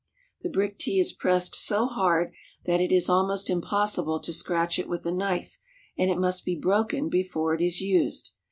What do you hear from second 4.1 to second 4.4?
to